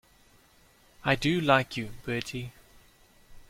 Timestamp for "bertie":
2.03-2.53